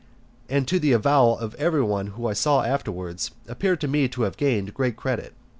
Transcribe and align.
and 0.49 0.67
to 0.67 0.79
the 0.79 0.93
avowal 0.93 1.37
of 1.37 1.53
every 1.59 1.83
one 1.83 2.07
whom 2.07 2.25
I 2.25 2.33
saw 2.33 2.63
afterwards, 2.63 3.29
appeared 3.47 3.79
to 3.81 3.87
me 3.87 4.07
to 4.07 4.23
have 4.23 4.35
gained 4.35 4.73
great 4.73 4.95
credit. 4.97 5.35